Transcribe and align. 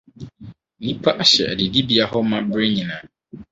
Nnipa 0.79 1.11
ahyɛ 1.23 1.43
adidibea 1.51 2.05
hɔ 2.11 2.19
ma 2.29 2.37
bere 2.49 2.67
nyinaa. 2.75 3.03